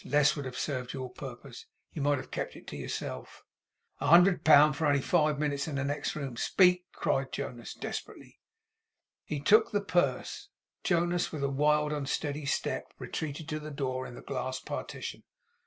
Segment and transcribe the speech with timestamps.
[0.03, 1.67] Less would have served your purpose.
[1.93, 3.43] You might have kept it to yourself.'
[3.99, 6.35] 'A hundred pound for only five minutes in the next room!
[6.37, 8.39] Speak!' cried Jonas, desperately.
[9.23, 10.49] He took the purse.
[10.83, 15.21] Jonas, with a wild unsteady step, retreated to the door in the glass partition.